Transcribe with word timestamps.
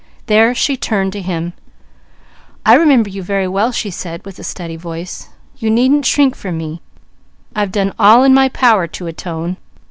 There 0.25 0.55
she 0.55 0.77
turned 0.77 1.13
to 1.13 1.19
Mickey. 1.19 1.53
"I 2.65 2.73
remember 2.73 3.07
you 3.07 3.21
very 3.21 3.47
well," 3.47 3.71
she 3.71 3.91
said, 3.91 4.25
with 4.25 4.39
a 4.39 4.43
steady 4.43 4.75
voice. 4.75 5.29
"You 5.59 5.69
needn't 5.69 6.07
shrink 6.07 6.35
from 6.35 6.57
me. 6.57 6.81
I've 7.55 7.71
done 7.71 7.93
all 7.99 8.23
in 8.23 8.33
my 8.33 8.49
power 8.49 8.87
to 8.87 9.05
atone. 9.05 9.57